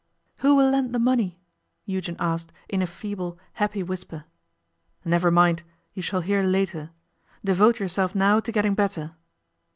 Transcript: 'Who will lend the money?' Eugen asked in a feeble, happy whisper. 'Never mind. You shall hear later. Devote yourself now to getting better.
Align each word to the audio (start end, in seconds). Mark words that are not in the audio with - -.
'Who 0.37 0.55
will 0.55 0.71
lend 0.71 0.95
the 0.95 0.97
money?' 0.97 1.39
Eugen 1.85 2.15
asked 2.17 2.51
in 2.67 2.81
a 2.81 2.87
feeble, 2.87 3.37
happy 3.53 3.83
whisper. 3.83 4.23
'Never 5.05 5.29
mind. 5.29 5.61
You 5.93 6.01
shall 6.01 6.21
hear 6.21 6.41
later. 6.41 6.89
Devote 7.45 7.79
yourself 7.79 8.15
now 8.15 8.39
to 8.39 8.51
getting 8.51 8.73
better. 8.73 9.13